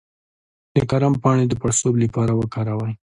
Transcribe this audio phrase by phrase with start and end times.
[0.75, 2.93] د کرم پاڼې د پړسوب لپاره وکاروئ